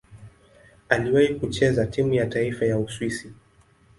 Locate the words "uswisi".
2.79-3.33